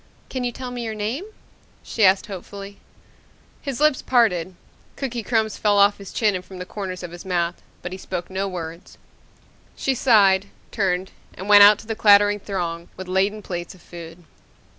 [0.31, 1.25] "Can you tell me your name?"
[1.83, 2.79] she asked hopefully.
[3.61, 4.55] His lips parted.
[4.95, 7.99] Cookie crumbs fell off his chin and from the corners of his mouth, but he
[7.99, 8.97] spoke no words.
[9.75, 14.23] She sighed, turned, and went out to the clattering throng with laden plates of food.